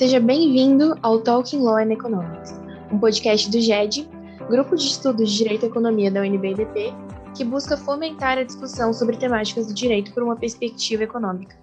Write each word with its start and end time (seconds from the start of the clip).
Seja 0.00 0.18
bem-vindo 0.18 0.98
ao 1.02 1.20
Talking 1.20 1.58
Law 1.58 1.76
and 1.76 1.92
Economics, 1.92 2.58
um 2.90 2.98
podcast 2.98 3.50
do 3.50 3.60
GED, 3.60 4.08
Grupo 4.48 4.74
de 4.74 4.84
Estudos 4.84 5.30
de 5.30 5.36
Direito 5.36 5.66
e 5.66 5.68
Economia 5.68 6.10
da 6.10 6.22
UNBDP, 6.22 6.94
que 7.36 7.44
busca 7.44 7.76
fomentar 7.76 8.38
a 8.38 8.42
discussão 8.42 8.94
sobre 8.94 9.18
temáticas 9.18 9.66
do 9.66 9.74
direito 9.74 10.14
por 10.14 10.22
uma 10.22 10.36
perspectiva 10.36 11.04
econômica. 11.04 11.54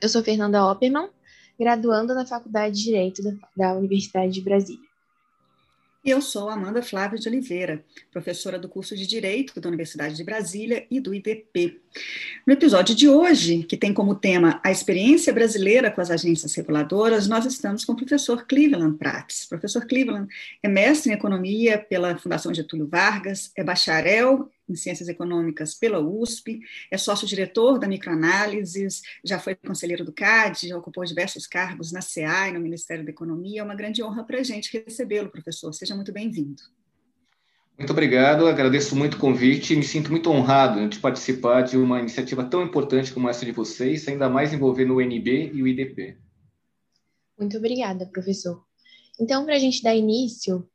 Eu 0.00 0.08
sou 0.08 0.22
Fernanda 0.22 0.64
Opperman, 0.72 1.10
graduanda 1.58 2.14
na 2.14 2.24
Faculdade 2.24 2.76
de 2.76 2.84
Direito 2.84 3.20
da 3.54 3.74
Universidade 3.74 4.32
de 4.32 4.40
Brasília. 4.40 4.89
Eu 6.02 6.22
sou 6.22 6.48
Amanda 6.48 6.82
Flávia 6.82 7.18
de 7.18 7.28
Oliveira, 7.28 7.84
professora 8.10 8.58
do 8.58 8.70
curso 8.70 8.96
de 8.96 9.06
Direito 9.06 9.60
da 9.60 9.68
Universidade 9.68 10.16
de 10.16 10.24
Brasília 10.24 10.86
e 10.90 10.98
do 10.98 11.12
IDP. 11.12 11.78
No 12.46 12.54
episódio 12.54 12.94
de 12.94 13.06
hoje, 13.06 13.64
que 13.64 13.76
tem 13.76 13.92
como 13.92 14.14
tema 14.14 14.58
a 14.64 14.70
experiência 14.70 15.30
brasileira 15.30 15.90
com 15.90 16.00
as 16.00 16.10
agências 16.10 16.54
reguladoras, 16.54 17.28
nós 17.28 17.44
estamos 17.44 17.84
com 17.84 17.92
o 17.92 17.96
professor 17.96 18.46
Cleveland 18.46 18.96
Prates. 18.96 19.44
Professor 19.44 19.86
Cleveland 19.86 20.26
é 20.62 20.68
mestre 20.68 21.12
em 21.12 21.14
economia 21.14 21.76
pela 21.76 22.16
Fundação 22.16 22.54
Getúlio 22.54 22.88
Vargas, 22.88 23.52
é 23.54 23.62
bacharel 23.62 24.50
em 24.70 24.76
Ciências 24.76 25.08
Econômicas 25.08 25.74
pela 25.74 25.98
USP, 25.98 26.60
é 26.90 26.96
sócio-diretor 26.96 27.78
da 27.78 27.88
Microanálises, 27.88 29.02
já 29.24 29.38
foi 29.38 29.54
conselheiro 29.54 30.04
do 30.04 30.12
CAD, 30.12 30.68
já 30.68 30.78
ocupou 30.78 31.04
diversos 31.04 31.46
cargos 31.46 31.92
na 31.92 32.00
CA 32.00 32.48
e 32.48 32.52
no 32.52 32.60
Ministério 32.60 33.04
da 33.04 33.10
Economia. 33.10 33.60
É 33.60 33.64
uma 33.64 33.74
grande 33.74 34.02
honra 34.02 34.24
para 34.24 34.38
a 34.38 34.42
gente 34.42 34.72
recebê-lo, 34.72 35.28
professor. 35.28 35.72
Seja 35.72 35.94
muito 35.94 36.12
bem-vindo. 36.12 36.62
Muito 37.76 37.92
obrigado, 37.92 38.46
agradeço 38.46 38.94
muito 38.94 39.14
o 39.14 39.18
convite 39.18 39.72
e 39.72 39.76
me 39.76 39.82
sinto 39.82 40.10
muito 40.10 40.30
honrado 40.30 40.86
de 40.86 40.98
participar 40.98 41.62
de 41.62 41.78
uma 41.78 41.98
iniciativa 41.98 42.44
tão 42.44 42.62
importante 42.62 43.10
como 43.10 43.26
essa 43.26 43.44
de 43.46 43.52
vocês, 43.52 44.06
ainda 44.06 44.28
mais 44.28 44.52
envolvendo 44.52 44.92
o 44.92 44.98
UNB 44.98 45.50
e 45.54 45.62
o 45.62 45.66
IDP. 45.66 46.18
Muito 47.38 47.56
obrigada, 47.56 48.04
professor. 48.04 48.62
Então, 49.18 49.46
para 49.46 49.54
a 49.54 49.58
gente 49.58 49.82
dar 49.82 49.96
início, 49.96 50.68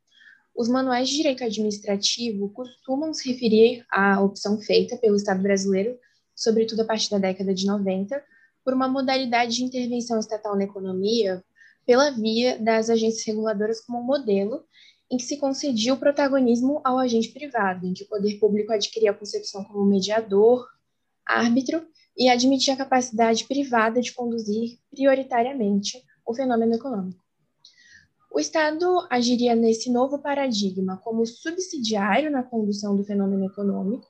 os 0.55 0.69
manuais 0.69 1.09
de 1.09 1.17
direito 1.17 1.43
administrativo 1.43 2.49
costumam 2.49 3.13
se 3.13 3.31
referir 3.31 3.85
à 3.91 4.21
opção 4.21 4.59
feita 4.59 4.97
pelo 4.97 5.15
Estado 5.15 5.41
brasileiro, 5.41 5.97
sobretudo 6.33 6.81
a 6.81 6.85
partir 6.85 7.11
da 7.11 7.17
década 7.17 7.53
de 7.53 7.65
90, 7.65 8.23
por 8.63 8.73
uma 8.73 8.87
modalidade 8.87 9.55
de 9.55 9.63
intervenção 9.63 10.17
estatal 10.17 10.55
na 10.55 10.63
economia 10.63 11.43
pela 11.85 12.09
via 12.09 12.57
das 12.57 12.89
agências 12.89 13.25
reguladoras 13.25 13.79
como 13.81 14.01
modelo 14.01 14.63
em 15.11 15.17
que 15.17 15.23
se 15.23 15.37
concedia 15.37 15.93
o 15.93 15.97
protagonismo 15.97 16.81
ao 16.83 16.97
agente 16.97 17.29
privado, 17.29 17.85
em 17.85 17.93
que 17.93 18.03
o 18.03 18.07
poder 18.07 18.39
público 18.39 18.73
adquiria 18.73 19.11
a 19.11 19.13
concepção 19.13 19.63
como 19.63 19.85
mediador, 19.85 20.67
árbitro 21.25 21.85
e 22.17 22.29
admitia 22.29 22.73
a 22.73 22.77
capacidade 22.77 23.45
privada 23.45 24.01
de 24.01 24.13
conduzir 24.13 24.79
prioritariamente 24.89 26.01
o 26.25 26.33
fenômeno 26.33 26.73
econômico. 26.73 27.24
O 28.35 28.39
Estado 28.41 29.07
agiria 29.09 29.55
nesse 29.55 29.89
novo 29.89 30.19
paradigma 30.19 30.97
como 30.97 31.25
subsidiário 31.25 32.29
na 32.29 32.43
condução 32.43 32.93
do 32.93 33.05
fenômeno 33.05 33.45
econômico. 33.45 34.05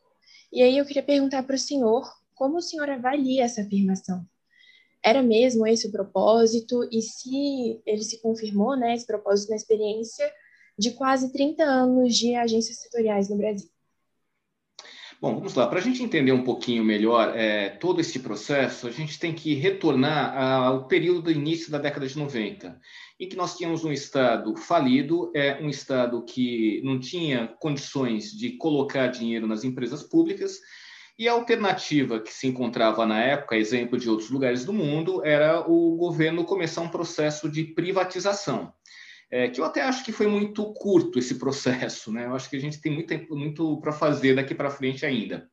E 0.51 0.63
aí 0.63 0.79
eu 0.79 0.83
queria 0.83 1.03
perguntar 1.03 1.43
para 1.43 1.55
o 1.55 1.59
senhor 1.59 2.11
como 2.33 2.57
o 2.57 2.61
senhor 2.61 2.89
avalia 2.89 3.43
essa 3.43 3.61
afirmação? 3.61 4.25
Era 5.03 5.21
mesmo 5.21 5.67
esse 5.67 5.87
o 5.87 5.91
propósito? 5.91 6.89
E 6.91 7.03
se 7.03 7.79
ele 7.85 8.01
se 8.01 8.19
confirmou, 8.19 8.75
né, 8.75 8.95
esse 8.95 9.05
propósito 9.05 9.51
na 9.51 9.57
experiência 9.57 10.27
de 10.75 10.89
quase 10.89 11.31
30 11.31 11.63
anos 11.63 12.15
de 12.15 12.33
agências 12.33 12.79
setoriais 12.79 13.29
no 13.29 13.37
Brasil? 13.37 13.69
Bom, 15.21 15.33
vamos 15.33 15.55
lá. 15.55 15.65
Para 15.65 15.79
a 15.79 15.81
gente 15.81 16.03
entender 16.03 16.33
um 16.33 16.43
pouquinho 16.43 16.83
melhor 16.83 17.31
é, 17.37 17.69
todo 17.69 18.01
esse 18.01 18.19
processo, 18.19 18.85
a 18.85 18.91
gente 18.91 19.17
tem 19.17 19.33
que 19.33 19.53
retornar 19.53 20.37
ao 20.37 20.87
período 20.87 21.21
do 21.23 21.31
início 21.31 21.71
da 21.71 21.77
década 21.77 22.05
de 22.05 22.17
90, 22.17 22.77
em 23.17 23.29
que 23.29 23.35
nós 23.35 23.57
tínhamos 23.57 23.85
um 23.85 23.93
Estado 23.93 24.53
falido, 24.57 25.31
é, 25.33 25.57
um 25.61 25.69
Estado 25.69 26.21
que 26.25 26.81
não 26.83 26.99
tinha 26.99 27.47
condições 27.59 28.31
de 28.31 28.57
colocar 28.57 29.07
dinheiro 29.07 29.47
nas 29.47 29.63
empresas 29.63 30.03
públicas, 30.03 30.59
e 31.17 31.29
a 31.29 31.31
alternativa 31.31 32.19
que 32.19 32.33
se 32.33 32.45
encontrava 32.45 33.05
na 33.05 33.23
época, 33.23 33.55
exemplo 33.55 33.97
de 33.97 34.09
outros 34.09 34.29
lugares 34.29 34.65
do 34.65 34.73
mundo, 34.73 35.25
era 35.25 35.61
o 35.61 35.95
governo 35.95 36.43
começar 36.43 36.81
um 36.81 36.89
processo 36.89 37.49
de 37.49 37.63
privatização 37.63 38.73
é, 39.31 39.47
que 39.49 39.59
eu 39.59 39.65
até 39.65 39.81
acho 39.81 40.03
que 40.03 40.11
foi 40.11 40.27
muito 40.27 40.73
curto 40.73 41.19
esse 41.19 41.35
processo, 41.35 42.11
né? 42.11 42.25
Eu 42.25 42.35
acho 42.35 42.49
que 42.49 42.55
a 42.55 42.61
gente 42.61 42.79
tem 42.79 42.91
muito, 42.91 43.35
muito 43.35 43.79
para 43.81 43.91
fazer 43.91 44.35
daqui 44.35 44.53
para 44.53 44.69
frente 44.69 45.05
ainda. 45.05 45.49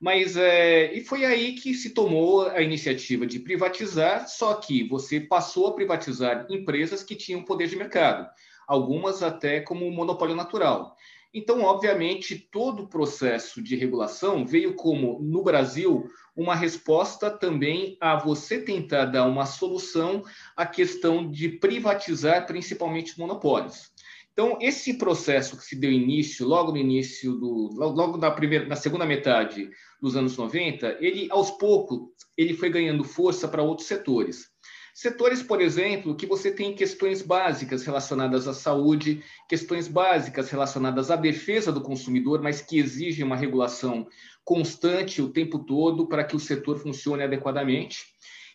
Mas 0.00 0.36
é, 0.36 0.92
e 0.92 1.00
foi 1.02 1.24
aí 1.24 1.54
que 1.54 1.72
se 1.72 1.90
tomou 1.90 2.48
a 2.48 2.60
iniciativa 2.60 3.26
de 3.26 3.38
privatizar, 3.38 4.28
só 4.28 4.54
que 4.54 4.86
você 4.88 5.20
passou 5.20 5.68
a 5.68 5.74
privatizar 5.74 6.46
empresas 6.50 7.02
que 7.02 7.14
tinham 7.14 7.44
poder 7.44 7.68
de 7.68 7.76
mercado, 7.76 8.28
algumas 8.66 9.22
até 9.22 9.60
como 9.60 9.90
monopólio 9.90 10.34
natural. 10.34 10.96
Então, 11.34 11.62
obviamente, 11.62 12.38
todo 12.38 12.84
o 12.84 12.88
processo 12.88 13.60
de 13.60 13.74
regulação 13.74 14.46
veio 14.46 14.74
como, 14.76 15.18
no 15.20 15.42
Brasil, 15.42 16.08
uma 16.36 16.54
resposta 16.54 17.28
também 17.28 17.96
a 18.00 18.16
você 18.16 18.60
tentar 18.62 19.06
dar 19.06 19.26
uma 19.26 19.44
solução 19.44 20.22
à 20.56 20.64
questão 20.64 21.28
de 21.28 21.48
privatizar 21.48 22.46
principalmente 22.46 23.18
monopólios. 23.18 23.92
Então, 24.32 24.58
esse 24.60 24.94
processo 24.94 25.56
que 25.56 25.64
se 25.64 25.74
deu 25.74 25.90
início, 25.90 26.46
logo 26.46 26.70
no 26.70 26.78
início 26.78 27.32
do. 27.34 27.70
logo 27.72 28.16
na, 28.16 28.30
primeira, 28.30 28.66
na 28.66 28.76
segunda 28.76 29.04
metade 29.04 29.68
dos 30.00 30.16
anos 30.16 30.36
90, 30.36 30.98
ele, 31.00 31.28
aos 31.30 31.50
poucos, 31.52 32.10
ele 32.36 32.54
foi 32.54 32.70
ganhando 32.70 33.02
força 33.02 33.48
para 33.48 33.62
outros 33.62 33.88
setores. 33.88 34.53
Setores, 34.94 35.42
por 35.42 35.60
exemplo, 35.60 36.14
que 36.14 36.24
você 36.24 36.52
tem 36.52 36.72
questões 36.72 37.20
básicas 37.20 37.84
relacionadas 37.84 38.46
à 38.46 38.54
saúde, 38.54 39.24
questões 39.48 39.88
básicas 39.88 40.48
relacionadas 40.50 41.10
à 41.10 41.16
defesa 41.16 41.72
do 41.72 41.80
consumidor, 41.80 42.40
mas 42.40 42.60
que 42.60 42.78
exigem 42.78 43.24
uma 43.24 43.34
regulação 43.34 44.06
constante 44.44 45.20
o 45.20 45.32
tempo 45.32 45.58
todo 45.58 46.06
para 46.06 46.22
que 46.22 46.36
o 46.36 46.40
setor 46.40 46.78
funcione 46.78 47.24
adequadamente. 47.24 48.04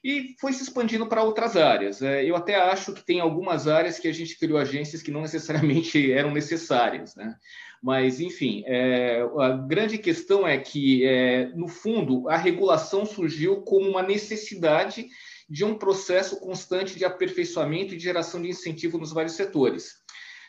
E 0.02 0.34
foi 0.40 0.54
se 0.54 0.64
expandindo 0.64 1.08
para 1.08 1.24
outras 1.24 1.58
áreas. 1.58 2.02
É, 2.02 2.24
eu 2.24 2.38
até 2.38 2.56
acho 2.56 2.94
que 2.94 3.06
tem 3.06 3.20
algumas 3.20 3.68
áreas 3.68 4.00
que 4.00 4.08
a 4.08 4.14
gente 4.14 4.40
criou 4.40 4.58
agências 4.58 5.02
que 5.02 5.12
não 5.12 5.24
necessariamente 5.24 6.10
eram 6.14 6.32
necessárias. 6.32 7.18
Né? 7.18 7.36
Mas, 7.84 8.22
enfim, 8.22 8.64
é, 8.66 9.28
a 9.40 9.50
grande 9.58 9.98
questão 9.98 10.48
é 10.48 10.58
que, 10.58 11.06
é, 11.06 11.48
no 11.54 11.68
fundo, 11.68 12.30
a 12.30 12.38
regulação 12.38 13.06
surgiu 13.06 13.58
como 13.64 13.90
uma 13.90 14.02
necessidade 14.02 15.10
de 15.50 15.66
um 15.66 15.76
processo 15.76 16.40
constante 16.40 16.98
de 16.98 17.04
aperfeiçoamento 17.04 17.94
e 17.94 17.98
de 17.98 18.04
geração 18.04 18.42
de 18.42 18.50
incentivo 18.50 18.98
nos 18.98 19.12
vários 19.12 19.34
setores. 19.34 19.94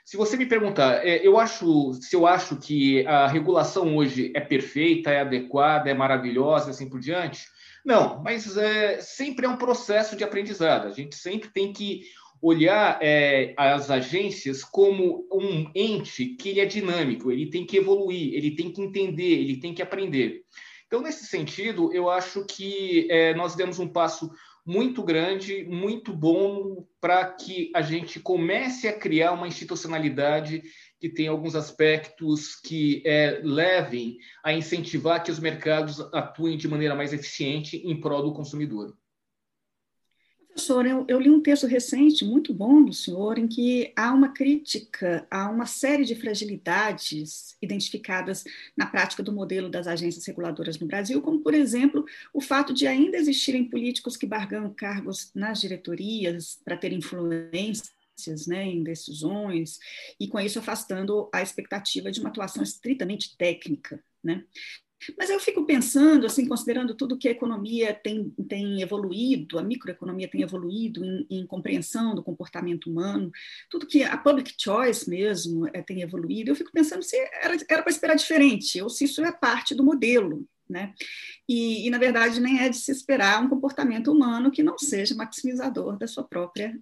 Se 0.05 0.17
você 0.17 0.37
me 0.37 0.47
perguntar, 0.47 1.07
é, 1.07 1.27
eu 1.27 1.39
acho, 1.39 1.95
se 1.95 2.17
eu 2.17 2.27
acho 2.27 2.57
que 2.57 3.07
a 3.07 3.27
regulação 3.27 3.97
hoje 3.97 4.33
é 4.35 4.41
perfeita, 4.41 5.11
é 5.11 5.21
adequada, 5.21 5.89
é 5.89 5.95
maravilhosa, 5.95 6.71
assim 6.71 6.89
por 6.89 7.01
diante, 7.01 7.45
não, 7.85 8.23
mas 8.23 8.57
é, 8.57 9.01
sempre 9.01 9.47
é 9.47 9.49
um 9.49 9.57
processo 9.57 10.17
de 10.17 10.25
aprendizado. 10.25 10.89
A 10.89 10.91
gente 10.91 11.17
sempre 11.17 11.49
tem 11.51 11.73
que 11.73 12.03
olhar 12.43 12.99
é, 13.03 13.55
as 13.57 13.91
agências 13.91 14.65
como 14.65 15.27
um 15.33 15.71
ente 15.75 16.27
que 16.37 16.49
ele 16.49 16.61
é 16.61 16.65
dinâmico, 16.65 17.31
ele 17.31 17.51
tem 17.51 17.67
que 17.67 17.77
evoluir, 17.77 18.35
ele 18.35 18.57
tem 18.57 18.73
que 18.73 18.81
entender, 18.81 19.41
ele 19.41 19.61
tem 19.61 19.75
que 19.75 19.83
aprender. 19.83 20.43
Então, 20.87 21.03
nesse 21.03 21.25
sentido, 21.27 21.93
eu 21.93 22.11
acho 22.11 22.45
que 22.47 23.07
é, 23.11 23.33
nós 23.35 23.55
demos 23.55 23.79
um 23.79 23.87
passo 23.87 24.29
muito 24.71 25.03
grande, 25.03 25.65
muito 25.65 26.13
bom 26.13 26.87
para 27.01 27.25
que 27.25 27.73
a 27.75 27.83
gente 27.83 28.21
comece 28.21 28.87
a 28.87 28.97
criar 28.97 29.33
uma 29.33 29.49
institucionalidade 29.49 30.63
que 31.01 31.09
tem 31.09 31.27
alguns 31.27 31.57
aspectos 31.57 32.55
que 32.55 33.03
é, 33.05 33.41
levem 33.43 34.19
a 34.45 34.53
incentivar 34.53 35.25
que 35.25 35.31
os 35.33 35.41
mercados 35.41 35.99
atuem 36.15 36.57
de 36.57 36.69
maneira 36.69 36.95
mais 36.95 37.13
eficiente 37.13 37.79
em 37.79 38.01
prol 38.01 38.23
do 38.23 38.33
consumidor. 38.33 38.97
Professor, 40.53 40.85
eu, 40.85 41.05
eu, 41.09 41.21
li 41.21 41.31
um 41.31 41.41
texto 41.41 41.67
recente 41.67 42.25
muito 42.25 42.53
bom 42.53 42.85
do 42.85 42.93
senhor 42.93 43.39
em 43.39 43.47
que 43.47 43.93
há 43.95 44.13
uma 44.13 44.31
crítica 44.31 45.27
a 45.31 45.49
uma 45.49 45.65
série 45.65 46.05
de 46.05 46.15
fragilidades 46.17 47.57
identificadas 47.63 48.45
na 48.77 48.87
prática 48.87 49.23
do 49.23 49.33
modelo 49.33 49.71
das 49.71 49.87
agências 49.87 50.27
reguladoras 50.27 50.79
no 50.79 50.89
Brasil, 50.89 51.23
como, 51.23 51.39
por 51.39 51.55
exemplo, 51.55 52.05
o 52.35 52.41
fato 52.41 52.75
de 52.75 52.87
ainda 52.87 53.17
existirem 53.17 53.65
políticos 53.65 54.17
que 54.17 54.27
barganham 54.27 54.75
cargos 54.75 55.31
nas 55.35 55.61
diretorias 55.61 56.61
para 56.65 56.77
ter 56.77 56.93
influência 56.93 57.93
né, 58.47 58.65
em 58.65 58.83
decisões, 58.83 59.79
e 60.19 60.29
com 60.29 60.39
isso 60.39 60.59
afastando 60.59 61.31
a 61.33 61.41
expectativa 61.41 62.11
de 62.11 62.21
uma 62.21 62.29
atuação 62.29 62.63
estritamente 62.63 63.37
técnica. 63.37 64.03
Né? 64.23 64.45
Mas 65.17 65.31
eu 65.31 65.41
fico 65.41 65.65
pensando, 65.65 66.27
assim, 66.27 66.47
considerando 66.47 66.95
tudo 66.95 67.17
que 67.17 67.29
a 67.29 67.33
economia 67.33 67.95
tem, 67.95 68.31
tem 68.49 68.83
evoluído, 68.83 69.59
a 69.59 69.63
microeconomia 69.63 70.29
tem 70.29 70.43
evoluído 70.43 71.05
em, 71.05 71.27
em 71.31 71.47
compreensão 71.47 72.15
do 72.15 72.23
comportamento 72.23 72.91
humano, 72.91 73.31
tudo 73.71 73.87
que 73.87 74.03
a 74.03 74.17
public 74.17 74.55
choice 74.59 75.09
mesmo 75.09 75.67
é, 75.73 75.83
tem 75.83 76.03
evoluído, 76.03 76.51
eu 76.51 76.57
fico 76.57 76.71
pensando 76.73 77.03
se 77.03 77.17
era 77.69 77.83
para 77.83 77.91
esperar 77.91 78.15
diferente, 78.15 78.81
ou 78.83 78.91
se 78.91 79.05
isso 79.05 79.25
é 79.25 79.33
parte 79.33 79.75
do 79.75 79.85
modelo. 79.85 80.47
Né? 80.69 80.95
E, 81.49 81.87
e, 81.87 81.91
na 81.91 81.99
verdade, 81.99 82.41
nem 82.41 82.61
é 82.61 82.69
de 82.69 82.77
se 82.77 82.93
esperar 82.93 83.43
um 83.43 83.49
comportamento 83.49 84.13
humano 84.13 84.53
que 84.53 84.63
não 84.63 84.79
seja 84.79 85.17
maximizador 85.17 85.99
da 85.99 86.07
sua 86.07 86.23
própria 86.23 86.79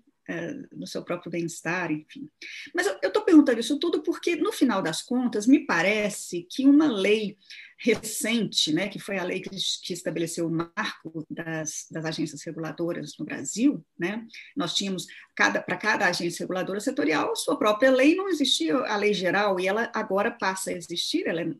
no 0.73 0.87
seu 0.87 1.03
próprio 1.03 1.31
bem-estar, 1.31 1.91
enfim. 1.91 2.29
Mas 2.75 2.87
eu 2.87 3.09
estou 3.09 3.25
perguntando 3.25 3.61
isso 3.61 3.79
tudo 3.79 4.03
porque, 4.03 4.37
no 4.37 4.53
final 4.53 4.83
das 4.83 5.03
contas, 5.03 5.47
me 5.47 5.65
parece 5.65 6.47
que 6.51 6.67
uma 6.67 6.87
lei 6.87 7.39
recente, 7.79 8.73
né, 8.73 8.89
que 8.89 8.99
foi 8.99 9.19
a 9.19 9.23
lei 9.23 9.41
que, 9.41 9.51
que 9.83 9.93
estabeleceu 9.93 10.49
o 10.49 10.51
marco 10.51 11.25
das, 11.31 11.87
das, 11.89 12.05
agências 12.05 12.43
reguladoras 12.43 13.17
no 13.17 13.25
Brasil, 13.25 13.85
né, 13.97 14.27
nós 14.57 14.75
tínhamos 14.75 15.07
cada, 15.37 15.63
para 15.63 15.77
cada 15.77 16.07
agência 16.07 16.43
reguladora 16.43 16.81
setorial 16.81 17.37
sua 17.37 17.57
própria 17.57 17.93
lei, 17.93 18.17
não 18.17 18.29
existia 18.29 18.77
a 18.77 18.97
lei 18.97 19.15
geral 19.15 19.61
e 19.61 19.69
ela 19.69 19.91
agora 19.95 20.31
passa 20.31 20.71
a 20.71 20.75
existir, 20.75 21.29
ela 21.29 21.41
é 21.41 21.55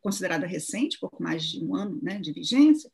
considerada 0.00 0.46
recente, 0.46 0.98
pouco 0.98 1.22
mais 1.22 1.44
de 1.44 1.62
um 1.62 1.74
ano 1.74 2.00
né, 2.02 2.18
de 2.18 2.32
vigência, 2.32 2.90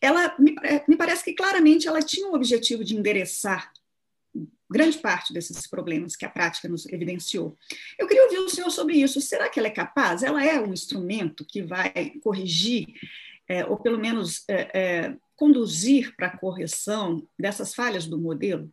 ela 0.00 0.36
me, 0.38 0.54
me 0.86 0.96
parece 0.96 1.24
que 1.24 1.34
claramente 1.34 1.88
ela 1.88 2.00
tinha 2.00 2.28
o 2.28 2.34
objetivo 2.34 2.84
de 2.84 2.94
endereçar 2.94 3.72
grande 4.70 4.98
parte 4.98 5.32
desses 5.32 5.66
problemas 5.66 6.16
que 6.16 6.24
a 6.24 6.30
prática 6.30 6.68
nos 6.68 6.86
evidenciou. 6.86 7.56
Eu 7.98 8.06
queria 8.06 8.24
ouvir 8.24 8.38
o 8.38 8.48
senhor 8.48 8.70
sobre 8.70 8.96
isso. 8.96 9.20
Será 9.20 9.48
que 9.48 9.58
ela 9.58 9.68
é 9.68 9.72
capaz? 9.72 10.22
Ela 10.22 10.44
é 10.44 10.60
um 10.60 10.72
instrumento 10.72 11.44
que 11.44 11.62
vai 11.62 12.12
corrigir, 12.22 12.86
é, 13.48 13.64
ou 13.64 13.78
pelo 13.78 13.98
menos 13.98 14.44
é, 14.48 14.78
é, 14.78 15.16
conduzir 15.36 16.14
para 16.16 16.28
a 16.28 16.36
correção 16.36 17.26
dessas 17.38 17.74
falhas 17.74 18.06
do 18.06 18.18
modelo? 18.18 18.70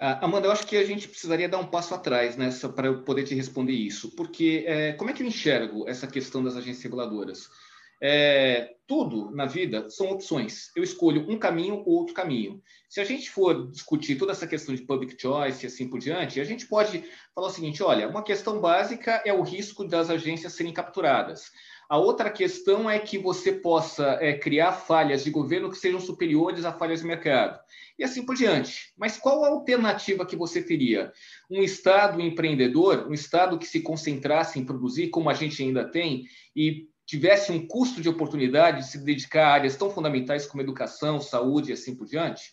Ah, 0.00 0.24
Amanda, 0.24 0.46
eu 0.46 0.52
acho 0.52 0.66
que 0.66 0.76
a 0.76 0.84
gente 0.84 1.08
precisaria 1.08 1.48
dar 1.48 1.58
um 1.58 1.66
passo 1.66 1.92
atrás 1.92 2.36
nessa 2.36 2.68
para 2.68 2.86
eu 2.86 3.02
poder 3.02 3.24
te 3.24 3.34
responder 3.34 3.72
isso, 3.72 4.14
porque 4.14 4.64
é, 4.66 4.92
como 4.92 5.10
é 5.10 5.12
que 5.12 5.22
eu 5.22 5.26
enxergo 5.26 5.88
essa 5.88 6.06
questão 6.06 6.42
das 6.42 6.54
agências 6.54 6.84
reguladoras? 6.84 7.50
É, 8.00 8.74
tudo 8.86 9.30
na 9.30 9.44
vida 9.44 9.90
são 9.90 10.10
opções. 10.10 10.70
Eu 10.74 10.82
escolho 10.82 11.26
um 11.28 11.38
caminho 11.38 11.82
ou 11.84 11.96
outro 11.98 12.14
caminho. 12.14 12.62
Se 12.88 13.00
a 13.00 13.04
gente 13.04 13.30
for 13.30 13.70
discutir 13.70 14.16
toda 14.16 14.32
essa 14.32 14.46
questão 14.46 14.74
de 14.74 14.82
public 14.82 15.20
choice 15.20 15.64
e 15.64 15.66
assim 15.66 15.88
por 15.88 15.98
diante, 15.98 16.40
a 16.40 16.44
gente 16.44 16.66
pode 16.66 17.04
falar 17.34 17.48
o 17.48 17.50
seguinte: 17.50 17.82
olha, 17.82 18.08
uma 18.08 18.22
questão 18.22 18.60
básica 18.60 19.22
é 19.26 19.32
o 19.32 19.42
risco 19.42 19.84
das 19.84 20.08
agências 20.08 20.54
serem 20.54 20.72
capturadas. 20.72 21.50
A 21.88 21.96
outra 21.96 22.30
questão 22.30 22.88
é 22.88 22.98
que 22.98 23.16
você 23.16 23.50
possa 23.50 24.18
é, 24.20 24.34
criar 24.34 24.72
falhas 24.72 25.24
de 25.24 25.30
governo 25.30 25.70
que 25.70 25.78
sejam 25.78 25.98
superiores 25.98 26.66
a 26.66 26.72
falhas 26.72 27.00
de 27.00 27.06
mercado. 27.06 27.58
E 27.98 28.04
assim 28.04 28.24
por 28.24 28.36
diante. 28.36 28.92
Mas 28.96 29.16
qual 29.16 29.42
a 29.42 29.48
alternativa 29.48 30.26
que 30.26 30.36
você 30.36 30.62
teria? 30.62 31.10
Um 31.50 31.62
Estado 31.62 32.20
empreendedor, 32.20 33.08
um 33.08 33.14
Estado 33.14 33.58
que 33.58 33.66
se 33.66 33.80
concentrasse 33.80 34.58
em 34.58 34.66
produzir, 34.66 35.08
como 35.08 35.30
a 35.30 35.34
gente 35.34 35.62
ainda 35.62 35.82
tem, 35.82 36.26
e 36.54 36.88
tivesse 37.08 37.50
um 37.50 37.66
custo 37.66 38.02
de 38.02 38.08
oportunidade 38.08 38.80
de 38.80 38.90
se 38.90 39.02
dedicar 39.02 39.46
a 39.46 39.52
áreas 39.54 39.76
tão 39.76 39.88
fundamentais 39.90 40.44
como 40.44 40.62
educação, 40.62 41.18
saúde 41.18 41.70
e 41.70 41.72
assim 41.72 41.96
por 41.96 42.06
diante. 42.06 42.52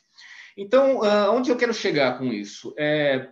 Então, 0.57 0.99
uh, 0.99 1.31
onde 1.33 1.49
eu 1.51 1.57
quero 1.57 1.73
chegar 1.73 2.17
com 2.17 2.31
isso? 2.31 2.73
É, 2.79 3.27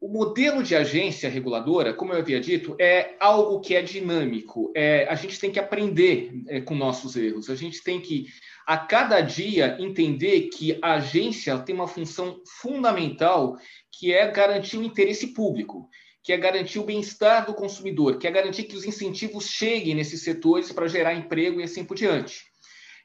o 0.00 0.08
modelo 0.08 0.62
de 0.62 0.74
agência 0.74 1.28
reguladora, 1.28 1.92
como 1.92 2.14
eu 2.14 2.18
havia 2.18 2.40
dito, 2.40 2.74
é 2.80 3.14
algo 3.20 3.60
que 3.60 3.74
é 3.74 3.82
dinâmico. 3.82 4.72
É, 4.74 5.06
a 5.06 5.14
gente 5.14 5.38
tem 5.38 5.52
que 5.52 5.60
aprender 5.60 6.32
é, 6.48 6.62
com 6.62 6.74
nossos 6.74 7.14
erros. 7.14 7.50
A 7.50 7.54
gente 7.54 7.82
tem 7.82 8.00
que, 8.00 8.24
a 8.66 8.78
cada 8.78 9.20
dia, 9.20 9.76
entender 9.78 10.48
que 10.48 10.78
a 10.80 10.94
agência 10.94 11.58
tem 11.58 11.74
uma 11.74 11.86
função 11.86 12.40
fundamental 12.62 13.58
que 13.92 14.14
é 14.14 14.30
garantir 14.30 14.78
o 14.78 14.82
interesse 14.82 15.34
público 15.34 15.90
que 16.24 16.32
é 16.32 16.38
garantir 16.38 16.78
o 16.78 16.84
bem-estar 16.84 17.44
do 17.44 17.52
consumidor, 17.52 18.18
que 18.18 18.26
é 18.26 18.30
garantir 18.30 18.64
que 18.64 18.74
os 18.74 18.86
incentivos 18.86 19.46
cheguem 19.46 19.94
nesses 19.94 20.22
setores 20.22 20.72
para 20.72 20.88
gerar 20.88 21.14
emprego 21.14 21.60
e 21.60 21.64
assim 21.64 21.84
por 21.84 21.94
diante. 21.94 22.46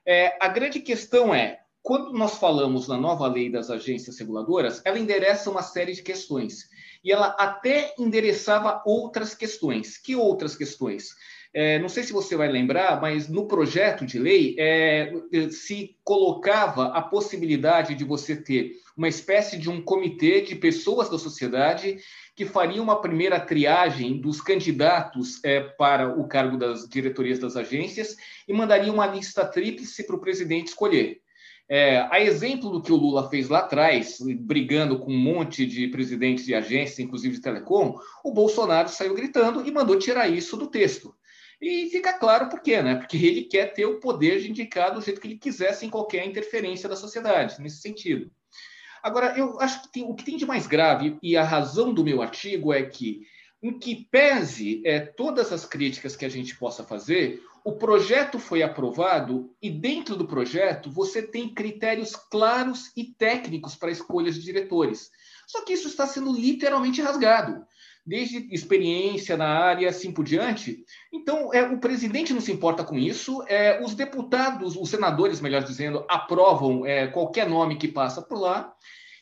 É, 0.07 0.37
a 0.41 0.47
grande 0.47 0.79
questão 0.79 1.35
é, 1.35 1.59
quando 1.83 2.13
nós 2.13 2.37
falamos 2.37 2.87
na 2.87 2.97
nova 2.97 3.27
lei 3.27 3.51
das 3.51 3.69
agências 3.69 4.17
reguladoras, 4.17 4.81
ela 4.85 4.97
endereça 4.97 5.51
uma 5.51 5.61
série 5.61 5.93
de 5.93 6.01
questões. 6.01 6.69
E 7.03 7.11
ela 7.11 7.27
até 7.37 7.93
endereçava 7.99 8.81
outras 8.85 9.35
questões. 9.35 9.97
Que 9.97 10.15
outras 10.15 10.55
questões? 10.55 11.09
É, 11.53 11.79
não 11.79 11.89
sei 11.89 12.03
se 12.03 12.13
você 12.13 12.35
vai 12.35 12.47
lembrar, 12.47 13.01
mas 13.01 13.27
no 13.27 13.47
projeto 13.47 14.05
de 14.05 14.19
lei 14.19 14.55
é, 14.59 15.11
se 15.49 15.97
colocava 16.03 16.87
a 16.89 17.01
possibilidade 17.01 17.95
de 17.95 18.03
você 18.03 18.35
ter 18.35 18.73
uma 18.95 19.07
espécie 19.07 19.57
de 19.57 19.69
um 19.69 19.81
comitê 19.81 20.41
de 20.41 20.55
pessoas 20.55 21.09
da 21.09 21.17
sociedade 21.17 21.97
que 22.39 22.45
faria 22.45 22.81
uma 22.81 23.01
primeira 23.01 23.37
triagem 23.37 24.17
dos 24.17 24.39
candidatos 24.39 25.43
é, 25.43 25.59
para 25.59 26.17
o 26.17 26.25
cargo 26.25 26.57
das 26.57 26.87
diretorias 26.87 27.37
das 27.37 27.57
agências 27.57 28.15
e 28.47 28.53
mandaria 28.53 28.93
uma 28.93 29.05
lista 29.05 29.43
tríplice 29.43 30.07
para 30.07 30.15
o 30.15 30.21
presidente 30.21 30.67
escolher. 30.67 31.19
É, 31.67 31.99
a 32.09 32.21
exemplo 32.21 32.69
do 32.69 32.81
que 32.81 32.93
o 32.93 32.95
Lula 32.95 33.29
fez 33.29 33.49
lá 33.49 33.59
atrás, 33.59 34.19
brigando 34.39 34.97
com 34.99 35.11
um 35.11 35.19
monte 35.19 35.65
de 35.65 35.89
presidentes 35.89 36.45
de 36.45 36.55
agências, 36.55 36.99
inclusive 36.99 37.35
de 37.35 37.41
telecom, 37.41 37.99
o 38.23 38.31
Bolsonaro 38.31 38.87
saiu 38.87 39.13
gritando 39.13 39.67
e 39.67 39.69
mandou 39.69 39.99
tirar 39.99 40.29
isso 40.29 40.55
do 40.55 40.67
texto. 40.67 41.13
E 41.61 41.89
fica 41.89 42.13
claro 42.13 42.47
por 42.47 42.61
quê, 42.61 42.81
né? 42.81 42.95
Porque 42.95 43.17
ele 43.17 43.43
quer 43.43 43.73
ter 43.73 43.85
o 43.85 43.99
poder 43.99 44.39
de 44.39 44.49
indicar 44.49 44.93
do 44.93 45.01
jeito 45.01 45.19
que 45.19 45.27
ele 45.27 45.37
quiser, 45.37 45.73
sem 45.73 45.89
qualquer 45.89 46.25
interferência 46.25 46.87
da 46.87 46.95
sociedade, 46.95 47.61
nesse 47.61 47.81
sentido. 47.81 48.31
Agora, 49.01 49.37
eu 49.37 49.59
acho 49.59 49.83
que 49.83 49.91
tem, 49.91 50.03
o 50.03 50.13
que 50.13 50.23
tem 50.23 50.37
de 50.37 50.45
mais 50.45 50.67
grave, 50.67 51.17
e 51.21 51.35
a 51.37 51.43
razão 51.43 51.93
do 51.93 52.03
meu 52.03 52.21
artigo 52.21 52.73
é 52.73 52.83
que, 52.83 53.21
em 53.61 53.77
que 53.77 54.07
pese 54.11 54.81
é, 54.85 54.99
todas 54.99 55.51
as 55.51 55.65
críticas 55.65 56.15
que 56.15 56.25
a 56.25 56.29
gente 56.29 56.57
possa 56.57 56.83
fazer, 56.83 57.41
o 57.63 57.73
projeto 57.73 58.39
foi 58.39 58.63
aprovado 58.63 59.53
e, 59.61 59.69
dentro 59.69 60.15
do 60.15 60.27
projeto, 60.27 60.89
você 60.89 61.21
tem 61.21 61.53
critérios 61.53 62.15
claros 62.15 62.91
e 62.95 63.03
técnicos 63.03 63.75
para 63.75 63.91
escolhas 63.91 64.35
de 64.35 64.43
diretores. 64.43 65.11
Só 65.47 65.63
que 65.65 65.73
isso 65.73 65.87
está 65.87 66.07
sendo 66.07 66.31
literalmente 66.31 67.01
rasgado 67.01 67.65
desde 68.09 68.51
experiência 68.51 69.37
na 69.37 69.47
área, 69.47 69.87
assim 69.87 70.11
por 70.11 70.25
diante. 70.25 70.83
Então, 71.13 71.53
é, 71.53 71.61
o 71.61 71.79
presidente 71.79 72.33
não 72.33 72.41
se 72.41 72.51
importa 72.51 72.83
com 72.83 72.97
isso, 72.97 73.43
é, 73.47 73.79
os 73.83 73.93
deputados, 73.93 74.75
os 74.75 74.89
senadores, 74.89 75.39
melhor 75.39 75.63
dizendo, 75.63 76.03
aprovam 76.09 76.83
é, 76.85 77.07
qualquer 77.07 77.47
nome 77.47 77.77
que 77.77 77.87
passa 77.87 78.19
por 78.19 78.39
lá, 78.39 78.73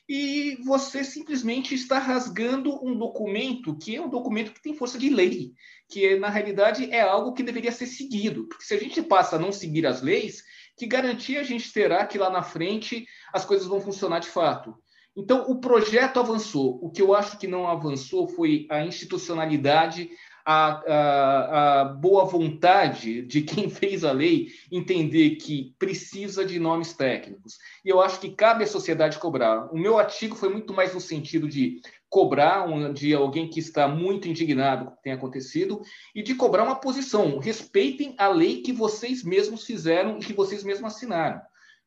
e 0.08 0.58
você 0.64 1.04
simplesmente 1.04 1.76
está 1.76 2.00
rasgando 2.00 2.82
um 2.82 2.98
documento 2.98 3.78
que 3.78 3.98
é 3.98 4.02
um 4.02 4.10
documento 4.10 4.54
que 4.54 4.62
tem 4.62 4.74
força 4.74 4.98
de 4.98 5.10
lei, 5.10 5.52
que 5.90 6.16
na 6.16 6.30
realidade 6.30 6.90
é 6.90 7.02
algo 7.02 7.34
que 7.34 7.44
deveria 7.44 7.74
ser 7.74 7.88
seguido. 7.88 8.48
Porque 8.48 8.64
se 8.64 8.74
a 8.74 8.80
gente 8.80 9.02
passa 9.02 9.36
a 9.36 9.40
não 9.40 9.52
seguir 9.52 9.86
as 9.86 10.02
leis, 10.02 10.44
que 10.78 10.88
garantia 10.88 11.42
a 11.42 11.44
gente 11.44 11.74
terá 11.74 12.06
que 12.06 12.18
lá 12.18 12.30
na 12.30 12.42
frente 12.42 13.06
as 13.34 13.44
coisas 13.44 13.68
vão 13.68 13.82
funcionar 13.82 14.20
de 14.20 14.30
fato? 14.30 14.74
Então, 15.18 15.50
o 15.50 15.60
projeto 15.60 16.20
avançou. 16.20 16.78
O 16.80 16.92
que 16.92 17.02
eu 17.02 17.16
acho 17.16 17.40
que 17.40 17.48
não 17.48 17.68
avançou 17.68 18.28
foi 18.28 18.68
a 18.70 18.86
institucionalidade, 18.86 20.12
a, 20.46 20.68
a, 20.70 21.82
a, 21.82 21.86
boa 21.86 22.24
vontade 22.24 23.24
de 23.24 23.42
quem 23.42 23.68
fez 23.68 24.04
a 24.04 24.12
lei 24.12 24.50
entender 24.72 25.32
que 25.38 25.74
precisa 25.80 26.46
de 26.46 26.60
nomes 26.60 26.94
técnicos. 26.94 27.58
E 27.84 27.90
eu 27.90 28.00
acho 28.00 28.20
que 28.20 28.30
cabe 28.30 28.64
à 28.64 28.68
sociedade 28.68 29.18
cobrar. 29.18 29.74
O 29.74 29.78
meu 29.78 29.98
artigo 29.98 30.36
foi 30.36 30.50
muito 30.50 30.72
mais 30.72 30.94
no 30.94 31.02
sentido 31.02 31.50
de 31.50 31.82
cobrar 32.08 32.70
um, 32.70 32.94
de 32.94 33.12
alguém 33.16 33.50
que 33.50 33.60
está 33.60 33.88
muito 33.88 34.28
indignado 34.28 34.86
com 34.86 34.92
o 34.92 34.96
que 34.96 35.02
tem 35.02 35.14
acontecido 35.14 35.82
e 36.14 36.22
de 36.22 36.36
cobrar 36.36 36.64
uma 36.64 36.80
posição. 36.80 37.40
Respeitem 37.40 38.14
a 38.20 38.28
lei 38.28 38.62
que 38.62 38.72
vocês 38.72 39.24
mesmos 39.24 39.66
fizeram 39.66 40.20
e 40.20 40.26
que 40.26 40.34
vocês 40.34 40.64
mesmos 40.64 40.94
assinaram. 40.94 41.42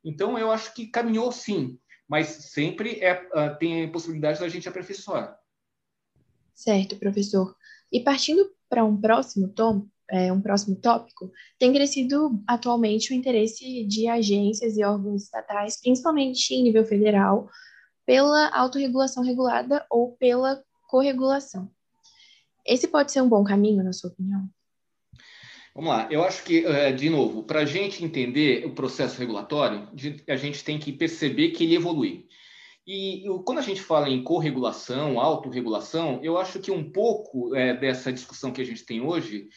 Então, 0.04 0.36
eu 0.36 0.50
acho 0.50 0.74
que 0.74 0.88
caminhou 0.88 1.30
sim 1.30 1.78
mas 2.10 2.26
sempre 2.26 2.98
é, 3.00 3.12
uh, 3.12 3.56
tem 3.56 3.84
a 3.84 3.88
possibilidade 3.88 4.40
da 4.40 4.48
gente 4.48 4.68
aperfeiçoar. 4.68 5.38
Certo, 6.52 6.96
professor. 6.96 7.56
E 7.92 8.00
partindo 8.00 8.50
para 8.68 8.84
um 8.84 9.00
próximo 9.00 9.48
tom, 9.48 9.86
é, 10.10 10.32
um 10.32 10.40
próximo 10.40 10.74
tópico, 10.74 11.30
tem 11.56 11.72
crescido 11.72 12.42
atualmente 12.48 13.12
o 13.12 13.14
interesse 13.14 13.84
de 13.84 14.08
agências 14.08 14.76
e 14.76 14.82
órgãos 14.82 15.22
estatais, 15.22 15.80
principalmente 15.80 16.52
em 16.52 16.64
nível 16.64 16.84
federal, 16.84 17.48
pela 18.04 18.48
autorregulação 18.48 19.22
regulada 19.22 19.86
ou 19.88 20.16
pela 20.16 20.60
corregulação. 20.88 21.70
Esse 22.66 22.88
pode 22.88 23.12
ser 23.12 23.20
um 23.20 23.28
bom 23.28 23.44
caminho, 23.44 23.84
na 23.84 23.92
sua 23.92 24.10
opinião? 24.10 24.48
Vamos 25.80 25.94
lá, 25.96 26.08
eu 26.10 26.22
acho 26.22 26.44
que, 26.44 26.62
eh, 26.62 26.92
de 26.92 27.08
novo, 27.08 27.42
para 27.42 27.60
a 27.60 27.64
gente 27.64 28.04
entender 28.04 28.66
o 28.66 28.74
processo 28.74 29.18
regulatório, 29.18 29.88
a 30.28 30.36
gente 30.36 30.62
tem 30.62 30.78
que 30.78 30.92
perceber 30.92 31.52
que 31.52 31.64
ele 31.64 31.74
evolui. 31.74 32.26
E 32.86 33.24
quando 33.46 33.60
a 33.60 33.62
gente 33.62 33.80
fala 33.80 34.10
em 34.10 34.22
corregulação, 34.22 35.18
autorregulação, 35.18 36.20
eu 36.22 36.36
acho 36.36 36.60
que 36.60 36.70
um 36.70 36.92
pouco 36.92 37.56
é, 37.56 37.72
dessa 37.72 38.12
discussão 38.12 38.52
que 38.52 38.60
a 38.60 38.64
gente 38.64 38.84
tem 38.84 39.00
hoje 39.00 39.48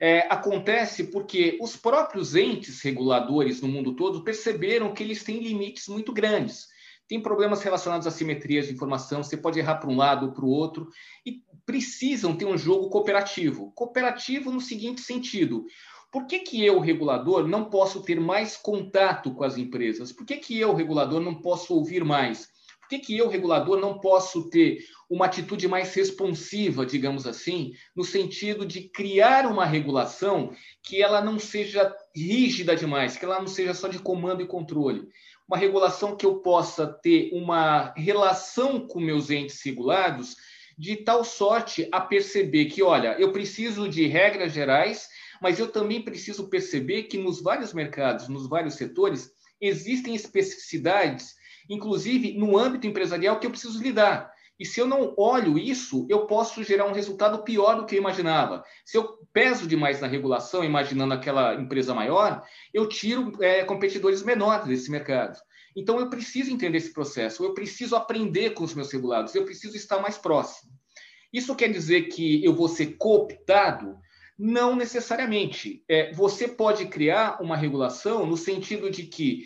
é, 0.00 0.20
acontece 0.32 1.10
porque 1.10 1.58
os 1.60 1.76
próprios 1.76 2.36
entes 2.36 2.80
reguladores 2.80 3.60
no 3.60 3.66
mundo 3.66 3.96
todo 3.96 4.22
perceberam 4.22 4.94
que 4.94 5.02
eles 5.02 5.24
têm 5.24 5.40
limites 5.42 5.88
muito 5.88 6.12
grandes. 6.12 6.68
Tem 7.12 7.20
problemas 7.20 7.62
relacionados 7.62 8.06
a 8.06 8.10
simetrias 8.10 8.66
de 8.66 8.72
informação, 8.72 9.22
você 9.22 9.36
pode 9.36 9.58
errar 9.58 9.74
para 9.74 9.90
um 9.90 9.96
lado 9.98 10.24
ou 10.24 10.32
para 10.32 10.46
o 10.46 10.48
outro, 10.48 10.88
e 11.26 11.42
precisam 11.66 12.34
ter 12.34 12.46
um 12.46 12.56
jogo 12.56 12.88
cooperativo. 12.88 13.70
Cooperativo 13.74 14.50
no 14.50 14.62
seguinte 14.62 15.02
sentido: 15.02 15.66
por 16.10 16.24
que, 16.24 16.38
que 16.38 16.64
eu, 16.64 16.80
regulador, 16.80 17.46
não 17.46 17.66
posso 17.66 18.00
ter 18.02 18.18
mais 18.18 18.56
contato 18.56 19.34
com 19.34 19.44
as 19.44 19.58
empresas? 19.58 20.10
Por 20.10 20.24
que, 20.24 20.38
que 20.38 20.58
eu, 20.58 20.72
regulador, 20.72 21.20
não 21.20 21.34
posso 21.34 21.74
ouvir 21.74 22.02
mais? 22.02 22.48
Por 22.80 22.88
que, 22.88 22.98
que 22.98 23.18
eu, 23.18 23.28
regulador, 23.28 23.78
não 23.78 23.98
posso 23.98 24.48
ter 24.48 24.78
uma 25.10 25.26
atitude 25.26 25.68
mais 25.68 25.92
responsiva, 25.94 26.86
digamos 26.86 27.26
assim, 27.26 27.72
no 27.94 28.04
sentido 28.04 28.64
de 28.64 28.88
criar 28.88 29.44
uma 29.44 29.66
regulação 29.66 30.54
que 30.82 31.02
ela 31.02 31.20
não 31.20 31.38
seja 31.38 31.94
rígida 32.16 32.74
demais, 32.74 33.18
que 33.18 33.24
ela 33.26 33.38
não 33.38 33.46
seja 33.46 33.74
só 33.74 33.86
de 33.86 33.98
comando 33.98 34.40
e 34.40 34.46
controle. 34.46 35.06
Uma 35.48 35.58
regulação 35.58 36.16
que 36.16 36.24
eu 36.24 36.36
possa 36.36 36.86
ter 36.86 37.30
uma 37.32 37.92
relação 37.96 38.86
com 38.86 39.00
meus 39.00 39.30
entes 39.30 39.60
regulados 39.62 40.36
de 40.78 40.96
tal 40.96 41.24
sorte 41.24 41.88
a 41.92 42.00
perceber 42.00 42.66
que, 42.66 42.82
olha, 42.82 43.16
eu 43.18 43.32
preciso 43.32 43.88
de 43.88 44.06
regras 44.06 44.52
gerais, 44.52 45.08
mas 45.40 45.58
eu 45.58 45.70
também 45.70 46.02
preciso 46.02 46.48
perceber 46.48 47.04
que 47.04 47.18
nos 47.18 47.42
vários 47.42 47.72
mercados, 47.72 48.28
nos 48.28 48.48
vários 48.48 48.74
setores, 48.74 49.30
existem 49.60 50.14
especificidades, 50.14 51.34
inclusive 51.68 52.32
no 52.34 52.58
âmbito 52.58 52.86
empresarial, 52.86 53.38
que 53.38 53.46
eu 53.46 53.50
preciso 53.50 53.82
lidar. 53.82 54.31
E 54.62 54.64
se 54.64 54.78
eu 54.78 54.86
não 54.86 55.12
olho 55.18 55.58
isso, 55.58 56.06
eu 56.08 56.24
posso 56.24 56.62
gerar 56.62 56.86
um 56.86 56.92
resultado 56.92 57.42
pior 57.42 57.74
do 57.74 57.84
que 57.84 57.96
eu 57.96 57.98
imaginava. 57.98 58.62
Se 58.84 58.96
eu 58.96 59.18
peso 59.32 59.66
demais 59.66 60.00
na 60.00 60.06
regulação, 60.06 60.62
imaginando 60.62 61.12
aquela 61.12 61.56
empresa 61.56 61.92
maior, 61.92 62.40
eu 62.72 62.88
tiro 62.88 63.32
é, 63.42 63.64
competidores 63.64 64.22
menores 64.22 64.68
desse 64.68 64.88
mercado. 64.88 65.36
Então, 65.74 65.98
eu 65.98 66.08
preciso 66.08 66.52
entender 66.52 66.78
esse 66.78 66.92
processo, 66.92 67.44
eu 67.44 67.54
preciso 67.54 67.96
aprender 67.96 68.50
com 68.50 68.62
os 68.62 68.72
meus 68.72 68.92
regulados, 68.92 69.34
eu 69.34 69.44
preciso 69.44 69.76
estar 69.76 69.98
mais 69.98 70.16
próximo. 70.16 70.70
Isso 71.32 71.56
quer 71.56 71.72
dizer 71.72 72.02
que 72.02 72.44
eu 72.44 72.54
vou 72.54 72.68
ser 72.68 72.96
cooptado? 72.98 73.98
Não 74.38 74.76
necessariamente. 74.76 75.82
É, 75.88 76.12
você 76.12 76.46
pode 76.46 76.86
criar 76.86 77.42
uma 77.42 77.56
regulação 77.56 78.24
no 78.24 78.36
sentido 78.36 78.88
de 78.88 79.02
que 79.06 79.42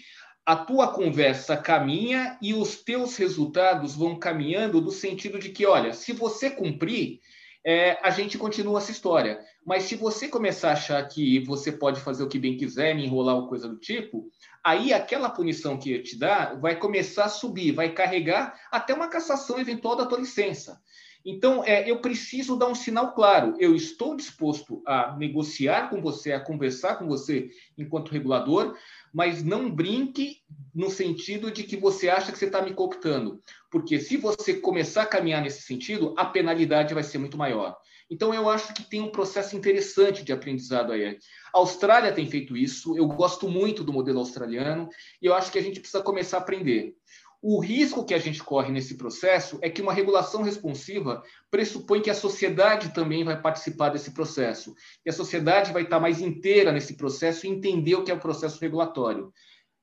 a 0.47 0.55
tua 0.55 0.87
conversa 0.87 1.57
caminha 1.57 2.39
e 2.41 2.55
os 2.55 2.77
teus 2.77 3.17
resultados 3.17 3.97
vão 3.97 4.17
caminhando 4.17 4.81
no 4.81 4.93
sentido 4.93 5.41
de 5.41 5.49
que, 5.49 5.67
olha, 5.67 5.93
se 5.93 6.13
você 6.13 6.49
cumprir, 6.49 7.19
é, 7.67 7.99
a 8.01 8.11
gente 8.11 8.39
continua 8.39 8.79
essa 8.79 8.93
história. 8.93 9.41
Mas 9.67 9.83
se 9.83 9.97
você 9.97 10.29
começar 10.29 10.69
a 10.69 10.75
achar 10.75 11.03
que 11.09 11.41
você 11.41 11.73
pode 11.73 12.01
fazer 12.01 12.23
o 12.23 12.29
que 12.29 12.39
bem 12.39 12.57
quiser, 12.57 12.95
me 12.95 13.05
enrolar 13.05 13.35
ou 13.35 13.49
coisa 13.49 13.67
do 13.69 13.77
tipo, 13.77 14.31
aí 14.65 14.93
aquela 14.93 15.29
punição 15.29 15.77
que 15.77 15.99
te 15.99 16.17
dá 16.17 16.55
vai 16.55 16.77
começar 16.77 17.25
a 17.25 17.29
subir, 17.29 17.73
vai 17.73 17.93
carregar 17.93 18.55
até 18.71 18.95
uma 18.95 19.09
cassação 19.09 19.59
eventual 19.59 19.97
da 19.97 20.07
tua 20.07 20.21
licença. 20.21 20.81
Então, 21.29 21.65
é, 21.65 21.91
eu 21.91 21.99
preciso 21.99 22.55
dar 22.55 22.69
um 22.69 22.75
sinal 22.75 23.13
claro. 23.13 23.57
Eu 23.59 23.75
estou 23.75 24.15
disposto 24.15 24.81
a 24.87 25.17
negociar 25.17 25.91
com 25.91 26.01
você, 26.01 26.33
a 26.33 26.39
conversar 26.39 26.97
com 26.97 27.09
você 27.09 27.51
enquanto 27.77 28.13
regulador, 28.13 28.77
mas 29.13 29.43
não 29.43 29.69
brinque 29.69 30.37
no 30.73 30.89
sentido 30.89 31.51
de 31.51 31.65
que 31.65 31.77
você 31.77 32.09
acha 32.09 32.31
que 32.31 32.39
você 32.39 32.45
está 32.45 32.63
me 32.63 32.73
cooptando. 32.73 33.43
Porque 33.73 33.99
se 33.99 34.17
você 34.17 34.55
começar 34.55 35.03
a 35.03 35.07
caminhar 35.07 35.43
nesse 35.43 35.63
sentido, 35.63 36.15
a 36.17 36.25
penalidade 36.25 36.95
vai 36.95 37.03
ser 37.03 37.19
muito 37.19 37.37
maior. 37.37 37.77
Então, 38.09 38.33
eu 38.33 38.49
acho 38.49 38.73
que 38.73 38.89
tem 38.89 39.01
um 39.01 39.11
processo 39.11 39.57
interessante 39.57 40.23
de 40.23 40.33
aprendizado 40.33 40.93
aí. 40.93 41.19
A 41.53 41.59
Austrália 41.59 42.13
tem 42.13 42.31
feito 42.31 42.57
isso, 42.57 42.97
eu 42.97 43.09
gosto 43.09 43.49
muito 43.49 43.83
do 43.83 43.93
modelo 43.93 44.21
australiano, 44.21 44.89
e 45.21 45.27
eu 45.27 45.35
acho 45.35 45.51
que 45.51 45.59
a 45.59 45.63
gente 45.63 45.81
precisa 45.81 46.05
começar 46.05 46.37
a 46.37 46.41
aprender. 46.41 46.95
O 47.43 47.61
risco 47.61 48.05
que 48.05 48.15
a 48.15 48.19
gente 48.19 48.43
corre 48.43 48.73
nesse 48.73 48.97
processo 48.97 49.59
é 49.63 49.69
que 49.69 49.83
uma 49.83 49.93
regulação 49.93 50.43
responsiva 50.43 51.23
pressupõe 51.51 52.01
que 52.01 52.11
a 52.11 52.15
sociedade 52.15 52.93
também 52.95 53.25
vai 53.25 53.41
participar 53.41 53.91
desse 53.91 54.13
processo. 54.13 54.75
E 55.05 55.11
a 55.11 55.13
sociedade 55.13 55.73
vai 55.73 55.83
estar 55.83 56.01
mais 56.01 56.21
inteira 56.21 56.73
nesse 56.73 56.97
processo 56.97 57.47
e 57.47 57.51
entender 57.51 57.95
o 57.95 58.03
que 58.03 58.11
é 58.11 58.15
o 58.15 58.21
processo 58.21 58.61
regulatório. 58.61 59.33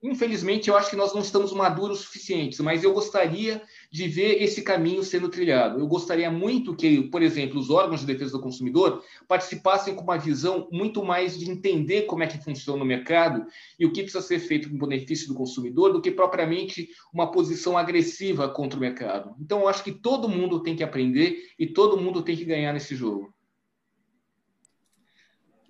Infelizmente, 0.03 0.69
eu 0.69 0.75
acho 0.75 0.89
que 0.89 0.97
nós 0.97 1.13
não 1.13 1.21
estamos 1.21 1.53
maduros 1.53 2.01
o 2.01 2.03
suficientes, 2.03 2.59
mas 2.59 2.83
eu 2.83 2.93
gostaria 2.93 3.61
de 3.89 4.05
ver 4.05 4.43
esse 4.43 4.61
caminho 4.61 5.01
sendo 5.01 5.29
trilhado. 5.29 5.79
Eu 5.79 5.87
gostaria 5.87 6.29
muito 6.29 6.75
que, 6.75 7.03
por 7.03 7.21
exemplo, 7.21 7.57
os 7.57 7.69
órgãos 7.69 8.01
de 8.01 8.07
defesa 8.07 8.33
do 8.33 8.41
consumidor 8.41 9.01
participassem 9.29 9.95
com 9.95 10.03
uma 10.03 10.17
visão 10.17 10.67
muito 10.73 11.05
mais 11.05 11.39
de 11.39 11.49
entender 11.49 12.01
como 12.01 12.21
é 12.21 12.27
que 12.27 12.43
funciona 12.43 12.83
o 12.83 12.85
mercado 12.85 13.45
e 13.79 13.85
o 13.85 13.93
que 13.93 14.03
precisa 14.03 14.21
ser 14.21 14.39
feito 14.39 14.69
com 14.69 14.77
benefício 14.77 15.29
do 15.29 15.35
consumidor, 15.35 15.93
do 15.93 16.01
que 16.01 16.11
propriamente 16.11 16.89
uma 17.13 17.31
posição 17.31 17.77
agressiva 17.77 18.49
contra 18.49 18.77
o 18.77 18.81
mercado. 18.81 19.33
Então, 19.39 19.61
eu 19.61 19.69
acho 19.69 19.85
que 19.85 19.93
todo 19.93 20.27
mundo 20.27 20.61
tem 20.61 20.75
que 20.75 20.83
aprender 20.83 21.53
e 21.57 21.65
todo 21.65 21.95
mundo 21.95 22.21
tem 22.21 22.35
que 22.35 22.43
ganhar 22.43 22.73
nesse 22.73 22.93
jogo. 22.93 23.33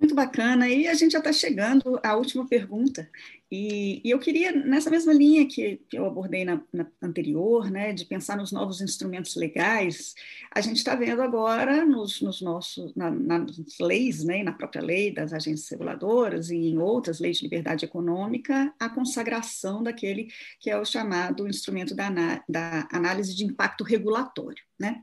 Muito 0.03 0.15
bacana. 0.15 0.67
E 0.67 0.85
a 0.85 0.93
gente 0.93 1.13
já 1.13 1.19
está 1.19 1.31
chegando 1.31 1.97
à 2.03 2.13
última 2.17 2.45
pergunta. 2.45 3.09
E, 3.55 4.01
e, 4.03 4.09
eu 4.09 4.17
queria, 4.17 4.51
nessa 4.51 4.89
mesma 4.89 5.13
linha 5.13 5.47
que, 5.47 5.79
que 5.87 5.95
eu 5.95 6.07
abordei 6.07 6.43
na, 6.43 6.59
na, 6.73 6.87
anterior, 6.99 7.69
né, 7.69 7.93
de 7.93 8.03
pensar 8.03 8.35
nos 8.35 8.51
novos 8.51 8.81
instrumentos 8.81 9.35
legais, 9.35 10.15
a 10.49 10.59
gente 10.59 10.77
está 10.77 10.95
vendo 10.95 11.21
agora 11.21 11.85
nos, 11.85 12.19
nos 12.19 12.41
nossos, 12.41 12.95
na, 12.95 13.11
nas 13.11 13.55
leis, 13.79 14.23
né, 14.23 14.41
na 14.41 14.53
própria 14.53 14.81
lei 14.81 15.13
das 15.13 15.33
agências 15.33 15.69
reguladoras 15.69 16.49
e 16.49 16.55
em 16.55 16.79
outras 16.79 17.19
leis 17.19 17.37
de 17.37 17.43
liberdade 17.43 17.85
econômica, 17.85 18.73
a 18.79 18.89
consagração 18.89 19.83
daquele 19.83 20.29
que 20.59 20.71
é 20.71 20.79
o 20.79 20.83
chamado 20.83 21.47
instrumento 21.47 21.95
da, 21.95 22.09
da 22.49 22.87
análise 22.91 23.35
de 23.35 23.45
impacto 23.45 23.83
regulatório. 23.83 24.63
Né? 24.79 25.01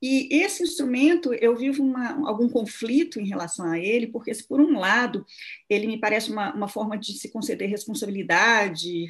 E 0.00 0.28
esse 0.42 0.62
instrumento, 0.62 1.34
eu 1.34 1.56
vivo 1.56 1.82
uma, 1.82 2.26
algum 2.26 2.48
conflito 2.48 3.20
em 3.20 3.26
relação 3.26 3.70
a 3.70 3.78
ele, 3.78 4.06
porque, 4.06 4.32
se 4.32 4.46
por 4.46 4.60
um 4.60 4.78
lado, 4.78 5.26
ele 5.68 5.86
me 5.86 5.98
parece 5.98 6.30
uma, 6.30 6.54
uma 6.54 6.68
forma 6.68 6.96
de 6.96 7.12
se 7.12 7.28
conceder 7.30 7.68
responsabilidade, 7.68 7.87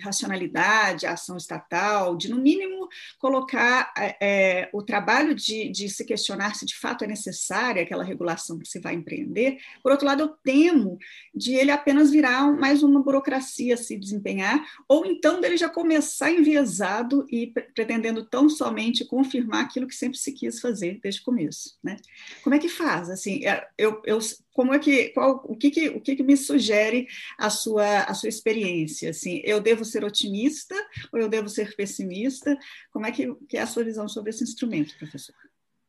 racionalidade 0.02 1.06
à 1.06 1.12
ação 1.12 1.36
estatal, 1.36 2.16
de, 2.16 2.30
no 2.30 2.36
mínimo, 2.36 2.88
colocar 3.18 3.92
é, 3.96 4.16
é, 4.20 4.70
o 4.72 4.82
trabalho 4.82 5.34
de, 5.34 5.68
de 5.68 5.88
se 5.88 6.04
questionar 6.04 6.54
se 6.54 6.66
de 6.66 6.76
fato 6.76 7.04
é 7.04 7.06
necessária 7.06 7.82
aquela 7.82 8.04
regulação 8.04 8.58
que 8.58 8.68
se 8.68 8.80
vai 8.80 8.94
empreender. 8.94 9.58
Por 9.82 9.92
outro 9.92 10.06
lado, 10.06 10.22
eu 10.22 10.28
temo 10.28 10.98
de 11.34 11.54
ele 11.54 11.70
apenas 11.70 12.10
virar 12.10 12.52
mais 12.52 12.82
uma 12.82 13.02
burocracia 13.02 13.76
se 13.76 13.96
desempenhar, 13.96 14.64
ou 14.88 15.04
então 15.06 15.40
dele 15.40 15.56
já 15.56 15.68
começar 15.68 16.30
enviesado 16.30 17.26
e 17.30 17.46
pretendendo 17.74 18.24
tão 18.24 18.48
somente 18.48 19.04
confirmar 19.04 19.64
aquilo 19.64 19.86
que 19.86 19.94
sempre 19.94 20.18
se 20.18 20.32
quis 20.32 20.60
fazer 20.60 20.98
desde 21.02 21.20
o 21.20 21.24
começo. 21.24 21.78
Né? 21.82 21.96
Como 22.42 22.54
é 22.54 22.58
que 22.58 22.68
faz? 22.68 23.10
Assim, 23.10 23.44
é, 23.46 23.66
eu, 23.76 24.00
eu 24.04 24.18
como 24.58 24.74
é 24.74 24.78
que, 24.80 25.10
qual, 25.10 25.40
o 25.44 25.56
que, 25.56 25.70
que 25.70 25.88
o 25.88 26.00
que, 26.00 26.16
que, 26.16 26.22
me 26.24 26.36
sugere 26.36 27.06
a 27.38 27.48
sua, 27.48 28.00
a 28.00 28.12
sua 28.12 28.28
experiência? 28.28 29.10
Assim, 29.10 29.40
eu 29.44 29.60
devo 29.60 29.84
ser 29.84 30.04
otimista 30.04 30.74
ou 31.12 31.20
eu 31.20 31.28
devo 31.28 31.48
ser 31.48 31.76
pessimista? 31.76 32.58
Como 32.90 33.06
é 33.06 33.12
que, 33.12 33.32
que 33.48 33.56
é 33.56 33.60
a 33.60 33.68
sua 33.68 33.84
visão 33.84 34.08
sobre 34.08 34.30
esse 34.30 34.42
instrumento, 34.42 34.98
professor? 34.98 35.36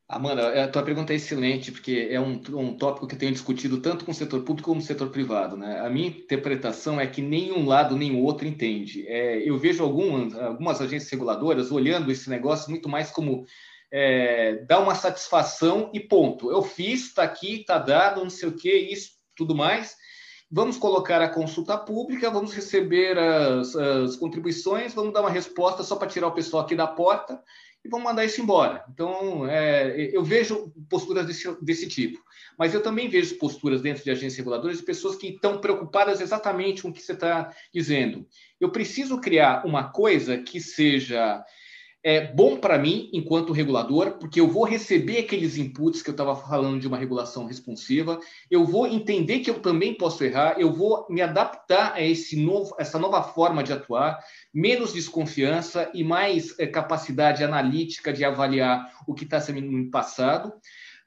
Amanda, 0.07 0.63
a 0.63 0.67
tua 0.67 0.83
pergunta 0.83 1.13
é 1.13 1.15
excelente, 1.15 1.71
porque 1.71 2.09
é 2.11 2.21
um, 2.21 2.39
um 2.53 2.77
tópico 2.77 3.07
que 3.07 3.15
eu 3.15 3.19
tenho 3.19 3.31
discutido 3.31 3.81
tanto 3.81 4.05
com 4.05 4.11
o 4.11 4.13
setor 4.13 4.43
público 4.43 4.69
como 4.69 4.81
o 4.81 4.83
setor 4.83 5.09
privado. 5.09 5.57
Né? 5.57 5.79
A 5.79 5.89
minha 5.89 6.09
interpretação 6.09 7.01
é 7.01 7.07
que 7.07 7.23
nenhum 7.23 7.65
lado 7.65 7.97
nem 7.97 8.11
o 8.11 8.23
outro 8.23 8.47
entende. 8.47 9.03
É, 9.07 9.49
eu 9.49 9.57
vejo 9.57 9.83
algumas, 9.83 10.35
algumas 10.35 10.79
agências 10.79 11.09
reguladoras 11.09 11.71
olhando 11.71 12.11
esse 12.11 12.29
negócio 12.29 12.69
muito 12.69 12.87
mais 12.87 13.09
como 13.09 13.47
é, 13.91 14.63
dar 14.67 14.79
uma 14.79 14.95
satisfação 14.95 15.89
e 15.93 15.99
ponto. 15.99 16.51
Eu 16.51 16.61
fiz, 16.61 17.07
está 17.07 17.23
aqui, 17.23 17.61
está 17.61 17.77
dado, 17.77 18.21
não 18.21 18.29
sei 18.29 18.49
o 18.49 18.55
que, 18.55 18.71
isso, 18.71 19.11
tudo 19.35 19.55
mais. 19.55 19.95
Vamos 20.51 20.77
colocar 20.77 21.21
a 21.21 21.29
consulta 21.29 21.77
pública, 21.77 22.31
vamos 22.31 22.53
receber 22.53 23.17
as, 23.17 23.75
as 23.75 24.15
contribuições, 24.15 24.93
vamos 24.93 25.13
dar 25.13 25.21
uma 25.21 25.29
resposta 25.29 25.83
só 25.83 25.95
para 25.95 26.07
tirar 26.07 26.27
o 26.27 26.33
pessoal 26.33 26.63
aqui 26.63 26.75
da 26.75 26.87
porta 26.87 27.39
e 27.83 27.89
vamos 27.89 28.05
mandar 28.05 28.25
isso 28.25 28.41
embora. 28.41 28.83
Então, 28.91 29.47
é, 29.47 30.09
eu 30.11 30.23
vejo 30.23 30.73
posturas 30.89 31.25
desse, 31.25 31.55
desse 31.61 31.87
tipo, 31.87 32.19
mas 32.57 32.73
eu 32.73 32.81
também 32.81 33.07
vejo 33.07 33.37
posturas 33.37 33.81
dentro 33.81 34.03
de 34.03 34.11
agências 34.11 34.37
reguladoras 34.37 34.77
de 34.77 34.83
pessoas 34.83 35.15
que 35.15 35.27
estão 35.27 35.59
preocupadas 35.59 36.19
exatamente 36.19 36.81
com 36.81 36.89
o 36.89 36.93
que 36.93 37.01
você 37.01 37.13
está 37.13 37.53
dizendo. 37.73 38.27
Eu 38.59 38.71
preciso 38.71 39.21
criar 39.21 39.65
uma 39.65 39.91
coisa 39.91 40.37
que 40.37 40.59
seja 40.59 41.43
é 42.03 42.31
bom 42.31 42.57
para 42.57 42.77
mim, 42.77 43.09
enquanto 43.11 43.51
regulador, 43.51 44.17
porque 44.19 44.39
eu 44.39 44.47
vou 44.47 44.63
receber 44.63 45.19
aqueles 45.19 45.57
inputs 45.57 46.01
que 46.01 46.09
eu 46.09 46.13
estava 46.13 46.35
falando 46.35 46.79
de 46.79 46.87
uma 46.87 46.97
regulação 46.97 47.45
responsiva, 47.45 48.19
eu 48.49 48.63
vou 48.65 48.87
entender 48.87 49.39
que 49.39 49.49
eu 49.49 49.59
também 49.59 49.93
posso 49.93 50.23
errar, 50.23 50.55
eu 50.57 50.71
vou 50.71 51.05
me 51.09 51.21
adaptar 51.21 51.93
a 51.93 52.01
esse 52.01 52.37
novo, 52.37 52.73
essa 52.79 52.97
nova 52.97 53.21
forma 53.21 53.63
de 53.63 53.73
atuar, 53.73 54.17
menos 54.53 54.93
desconfiança 54.93 55.91
e 55.93 56.03
mais 56.03 56.57
é, 56.57 56.65
capacidade 56.65 57.43
analítica 57.43 58.13
de 58.13 58.23
avaliar 58.23 58.89
o 59.05 59.13
que 59.13 59.25
está 59.25 59.41
sendo 59.41 59.61
me 59.61 59.89
passado. 59.89 60.53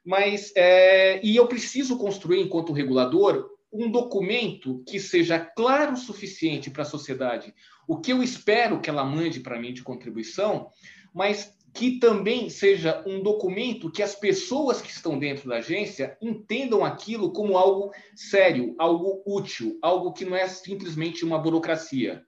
Mas, 0.05 0.51
é, 0.55 1.25
e 1.25 1.35
eu 1.35 1.47
preciso 1.47 1.97
construir, 1.97 2.41
enquanto 2.41 2.73
regulador, 2.73 3.49
um 3.71 3.89
documento 3.89 4.83
que 4.87 4.99
seja 4.99 5.39
claro 5.39 5.93
o 5.93 5.97
suficiente 5.97 6.69
para 6.69 6.83
a 6.83 6.85
sociedade, 6.85 7.53
o 7.87 7.97
que 7.97 8.11
eu 8.11 8.23
espero 8.23 8.79
que 8.79 8.89
ela 8.89 9.03
mande 9.03 9.39
para 9.39 9.59
mim 9.59 9.73
de 9.73 9.83
contribuição, 9.83 10.69
mas 11.13 11.57
que 11.73 11.99
também 11.99 12.49
seja 12.49 13.03
um 13.05 13.21
documento 13.21 13.91
que 13.91 14.03
as 14.03 14.13
pessoas 14.13 14.81
que 14.81 14.91
estão 14.91 15.17
dentro 15.17 15.49
da 15.49 15.55
agência 15.55 16.15
entendam 16.21 16.85
aquilo 16.85 17.33
como 17.33 17.57
algo 17.57 17.91
sério, 18.15 18.75
algo 18.77 19.23
útil, 19.25 19.79
algo 19.81 20.13
que 20.13 20.23
não 20.23 20.35
é 20.35 20.47
simplesmente 20.47 21.25
uma 21.25 21.39
burocracia. 21.39 22.23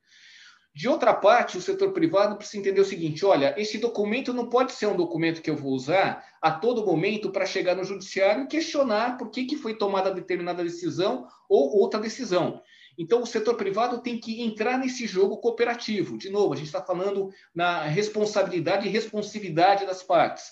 De 0.74 0.90
outra 0.90 1.14
parte, 1.14 1.58
o 1.58 1.62
setor 1.62 1.94
privado 1.94 2.36
precisa 2.36 2.58
entender 2.58 2.82
o 2.82 2.86
seguinte: 2.86 3.26
olha, 3.26 3.56
esse 3.58 3.78
documento 3.78 4.34
não 4.34 4.50
pode 4.50 4.74
ser 4.74 4.88
um 4.88 4.98
documento 4.98 5.42
que 5.42 5.50
eu 5.50 5.56
vou 5.56 5.72
usar 5.72 6.26
a 6.42 6.52
todo 6.52 6.86
momento 6.86 7.32
para 7.32 7.46
chegar 7.46 7.76
no 7.76 7.84
judiciário 7.86 8.44
e 8.44 8.48
questionar 8.48 9.18
por 9.18 9.30
que, 9.30 9.46
que 9.46 9.56
foi 9.56 9.78
tomada 9.78 10.12
determinada 10.12 10.64
decisão 10.64 11.28
ou 11.48 11.78
outra 11.78 11.98
decisão. 11.98 12.62
Então, 12.98 13.22
o 13.22 13.26
setor 13.26 13.56
privado 13.56 14.02
tem 14.02 14.20
que 14.20 14.42
entrar 14.42 14.78
nesse 14.78 15.06
jogo 15.08 15.38
cooperativo. 15.38 16.18
De 16.18 16.30
novo, 16.30 16.54
a 16.54 16.56
gente 16.56 16.68
está 16.68 16.82
falando 16.82 17.30
na 17.54 17.84
responsabilidade 17.84 18.88
e 18.88 18.92
responsividade 18.92 19.86
das 19.86 20.02
partes. 20.02 20.52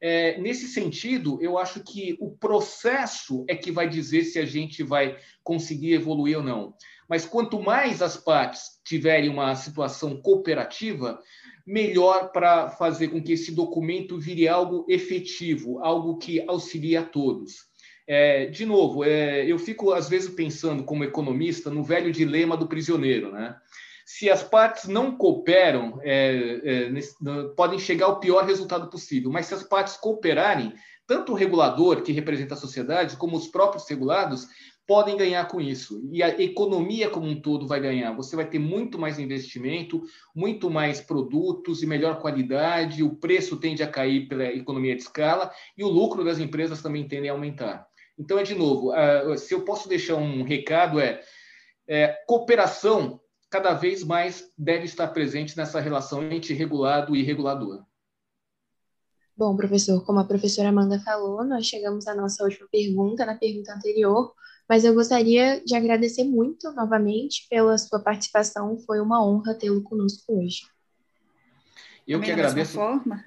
É, 0.00 0.38
nesse 0.38 0.68
sentido, 0.68 1.38
eu 1.40 1.56
acho 1.56 1.82
que 1.82 2.16
o 2.20 2.30
processo 2.30 3.44
é 3.48 3.56
que 3.56 3.70
vai 3.70 3.88
dizer 3.88 4.24
se 4.24 4.38
a 4.38 4.44
gente 4.44 4.82
vai 4.82 5.16
conseguir 5.42 5.94
evoluir 5.94 6.38
ou 6.38 6.44
não. 6.44 6.74
Mas 7.08 7.24
quanto 7.24 7.60
mais 7.60 8.02
as 8.02 8.16
partes 8.16 8.80
tiverem 8.84 9.28
uma 9.28 9.54
situação 9.54 10.20
cooperativa, 10.20 11.18
melhor 11.66 12.32
para 12.32 12.68
fazer 12.68 13.08
com 13.08 13.22
que 13.22 13.32
esse 13.32 13.52
documento 13.52 14.18
vire 14.18 14.46
algo 14.46 14.84
efetivo, 14.88 15.82
algo 15.82 16.18
que 16.18 16.44
auxilie 16.46 16.96
a 16.96 17.04
todos. 17.04 17.72
É, 18.06 18.46
de 18.46 18.66
novo, 18.66 19.02
é, 19.02 19.44
eu 19.46 19.58
fico 19.58 19.92
às 19.92 20.08
vezes 20.08 20.28
pensando 20.28 20.84
como 20.84 21.04
economista 21.04 21.70
no 21.70 21.82
velho 21.82 22.12
dilema 22.12 22.56
do 22.56 22.68
prisioneiro, 22.68 23.32
né? 23.32 23.56
Se 24.04 24.28
as 24.28 24.42
partes 24.42 24.84
não 24.86 25.16
cooperam, 25.16 25.98
é, 26.02 26.60
é 26.62 26.90
nesse, 26.90 27.14
podem 27.56 27.78
chegar 27.78 28.06
ao 28.06 28.20
pior 28.20 28.44
resultado 28.44 28.90
possível. 28.90 29.30
Mas 29.30 29.46
se 29.46 29.54
as 29.54 29.62
partes 29.62 29.96
cooperarem, 29.96 30.74
tanto 31.06 31.32
o 31.32 31.34
regulador 31.34 32.02
que 32.02 32.12
representa 32.12 32.52
a 32.52 32.58
sociedade 32.58 33.16
como 33.16 33.34
os 33.34 33.48
próprios 33.48 33.88
regulados 33.88 34.46
podem 34.86 35.16
ganhar 35.16 35.46
com 35.48 35.60
isso. 35.60 36.06
E 36.12 36.22
a 36.22 36.28
economia 36.40 37.08
como 37.08 37.26
um 37.26 37.40
todo 37.40 37.66
vai 37.66 37.80
ganhar. 37.80 38.12
Você 38.12 38.36
vai 38.36 38.46
ter 38.46 38.58
muito 38.58 38.98
mais 38.98 39.18
investimento, 39.18 40.02
muito 40.34 40.70
mais 40.70 41.00
produtos 41.00 41.82
e 41.82 41.86
melhor 41.86 42.20
qualidade, 42.20 43.02
o 43.02 43.16
preço 43.16 43.56
tende 43.56 43.82
a 43.82 43.88
cair 43.88 44.28
pela 44.28 44.44
economia 44.44 44.94
de 44.94 45.02
escala 45.02 45.50
e 45.76 45.82
o 45.82 45.88
lucro 45.88 46.22
das 46.22 46.38
empresas 46.38 46.82
também 46.82 47.08
tende 47.08 47.28
a 47.28 47.32
aumentar. 47.32 47.86
Então, 48.18 48.38
é 48.38 48.42
de 48.42 48.54
novo, 48.54 48.92
se 49.36 49.54
eu 49.54 49.64
posso 49.64 49.88
deixar 49.88 50.16
um 50.16 50.42
recado, 50.42 51.00
é, 51.00 51.20
é 51.86 52.08
cooperação 52.26 53.20
cada 53.50 53.72
vez 53.72 54.02
mais 54.02 54.50
deve 54.58 54.84
estar 54.84 55.08
presente 55.08 55.56
nessa 55.56 55.80
relação 55.80 56.22
entre 56.30 56.54
regulado 56.54 57.14
e 57.14 57.22
regulador. 57.22 57.84
Bom, 59.36 59.56
professor, 59.56 60.04
como 60.04 60.20
a 60.20 60.24
professora 60.24 60.68
Amanda 60.68 61.00
falou, 61.00 61.44
nós 61.44 61.66
chegamos 61.66 62.06
à 62.06 62.14
nossa 62.14 62.44
última 62.44 62.68
pergunta, 62.70 63.26
na 63.26 63.36
pergunta 63.36 63.72
anterior, 63.72 64.32
mas 64.68 64.84
eu 64.84 64.94
gostaria 64.94 65.62
de 65.64 65.74
agradecer 65.74 66.24
muito 66.24 66.72
novamente 66.72 67.46
pela 67.50 67.76
sua 67.76 68.00
participação. 68.00 68.78
Foi 68.78 69.00
uma 69.00 69.24
honra 69.24 69.54
tê-lo 69.54 69.82
conosco 69.82 70.22
hoje. 70.28 70.62
Eu 72.06 72.18
Também 72.18 72.34
que 72.34 72.40
agradeço. 72.40 72.74
forma, 72.74 73.24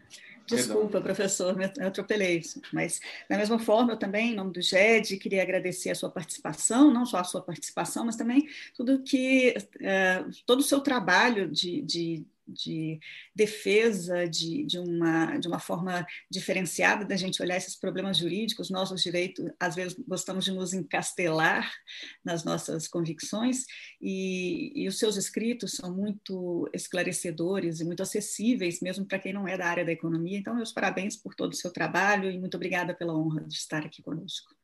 Desculpa, 0.47 1.01
Perdão. 1.01 1.01
professor, 1.01 1.57
eu 1.77 1.87
atropelei. 1.87 2.41
Mas, 2.71 3.01
da 3.29 3.37
mesma 3.37 3.59
forma, 3.59 3.93
eu 3.93 3.97
também, 3.99 4.31
em 4.31 4.35
nome 4.35 4.53
do 4.53 4.61
GED, 4.61 5.17
queria 5.17 5.41
agradecer 5.43 5.89
a 5.89 5.95
sua 5.95 6.09
participação, 6.09 6.91
não 6.93 7.05
só 7.05 7.17
a 7.17 7.23
sua 7.25 7.41
participação, 7.41 8.05
mas 8.05 8.15
também 8.15 8.47
tudo 8.73 9.03
que, 9.03 9.55
uh, 9.57 10.31
todo 10.45 10.59
o 10.59 10.63
seu 10.63 10.79
trabalho 10.79 11.51
de, 11.51 11.81
de 11.81 12.25
de 12.47 12.99
defesa 13.35 14.27
de, 14.27 14.65
de, 14.65 14.79
uma, 14.79 15.37
de 15.37 15.47
uma 15.47 15.59
forma 15.59 16.05
diferenciada 16.29 17.05
da 17.05 17.15
gente 17.15 17.41
olhar 17.41 17.57
esses 17.57 17.75
problemas 17.75 18.17
jurídicos. 18.17 18.69
Nós, 18.69 18.91
os 18.91 19.03
direitos, 19.03 19.45
às 19.59 19.75
vezes 19.75 19.97
gostamos 20.07 20.45
de 20.45 20.51
nos 20.51 20.73
encastelar 20.73 21.71
nas 22.23 22.43
nossas 22.43 22.87
convicções, 22.87 23.65
e, 24.01 24.71
e 24.75 24.87
os 24.87 24.97
seus 24.97 25.15
escritos 25.17 25.73
são 25.73 25.95
muito 25.95 26.69
esclarecedores 26.73 27.79
e 27.79 27.85
muito 27.85 28.01
acessíveis, 28.03 28.81
mesmo 28.81 29.05
para 29.05 29.19
quem 29.19 29.33
não 29.33 29.47
é 29.47 29.57
da 29.57 29.67
área 29.67 29.85
da 29.85 29.91
economia. 29.91 30.37
Então, 30.37 30.55
meus 30.55 30.71
parabéns 30.71 31.15
por 31.15 31.35
todo 31.35 31.53
o 31.53 31.55
seu 31.55 31.71
trabalho 31.71 32.31
e 32.31 32.39
muito 32.39 32.55
obrigada 32.55 32.93
pela 32.93 33.17
honra 33.17 33.43
de 33.43 33.55
estar 33.55 33.85
aqui 33.85 34.01
conosco. 34.01 34.56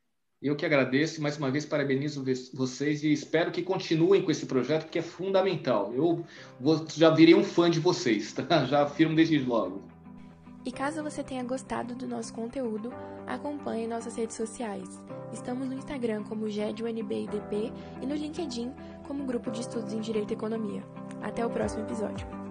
Eu 0.43 0.57
que 0.57 0.65
agradeço, 0.65 1.21
mais 1.21 1.37
uma 1.37 1.49
vez 1.49 1.65
parabenizo 1.65 2.21
vocês 2.53 3.01
e 3.01 3.13
espero 3.13 3.49
que 3.49 3.63
continuem 3.63 4.21
com 4.21 4.29
esse 4.29 4.45
projeto, 4.45 4.83
porque 4.83 4.99
é 4.99 5.01
fundamental. 5.01 5.93
Eu 5.93 6.25
vou, 6.59 6.85
já 6.93 7.09
virei 7.09 7.33
um 7.33 7.45
fã 7.45 7.71
de 7.71 7.79
vocês, 7.79 8.33
tá? 8.33 8.65
já 8.67 8.83
afirmo 8.83 9.15
desde 9.15 9.39
logo. 9.39 9.81
E 10.65 10.71
caso 10.71 11.01
você 11.01 11.23
tenha 11.23 11.43
gostado 11.43 11.95
do 11.95 12.05
nosso 12.05 12.33
conteúdo, 12.33 12.91
acompanhe 13.25 13.87
nossas 13.87 14.17
redes 14.17 14.35
sociais. 14.35 15.01
Estamos 15.31 15.65
no 15.65 15.75
Instagram 15.75 16.23
como 16.23 16.49
GEDUNBIDP 16.49 17.71
e 18.01 18.05
no 18.05 18.13
LinkedIn 18.13 18.73
como 19.07 19.25
Grupo 19.25 19.49
de 19.49 19.61
Estudos 19.61 19.93
em 19.93 20.01
Direito 20.01 20.31
e 20.31 20.33
Economia. 20.33 20.83
Até 21.21 21.45
o 21.45 21.49
próximo 21.49 21.83
episódio. 21.83 22.42